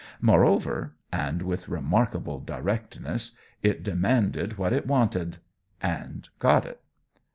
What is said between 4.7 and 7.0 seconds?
it wanted and got it.